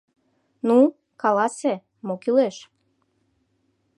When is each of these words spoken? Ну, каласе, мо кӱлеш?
Ну, 0.67 0.77
каласе, 1.21 1.73
мо 2.05 2.13
кӱлеш? 2.23 2.57